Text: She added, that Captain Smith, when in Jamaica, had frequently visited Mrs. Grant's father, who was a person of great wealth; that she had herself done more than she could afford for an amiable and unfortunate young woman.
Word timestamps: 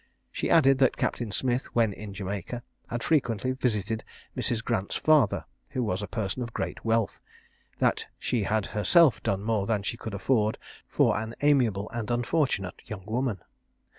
She 0.31 0.49
added, 0.49 0.79
that 0.79 0.97
Captain 0.97 1.31
Smith, 1.31 1.67
when 1.75 1.93
in 1.93 2.15
Jamaica, 2.15 2.63
had 2.87 3.03
frequently 3.03 3.51
visited 3.51 4.03
Mrs. 4.35 4.63
Grant's 4.65 4.95
father, 4.95 5.45
who 5.69 5.83
was 5.83 6.01
a 6.01 6.07
person 6.07 6.41
of 6.41 6.53
great 6.55 6.83
wealth; 6.83 7.19
that 7.77 8.07
she 8.17 8.41
had 8.41 8.65
herself 8.65 9.21
done 9.21 9.43
more 9.43 9.67
than 9.67 9.83
she 9.83 9.97
could 9.97 10.15
afford 10.15 10.57
for 10.87 11.19
an 11.19 11.35
amiable 11.41 11.87
and 11.91 12.09
unfortunate 12.09 12.81
young 12.87 13.05
woman. 13.05 13.43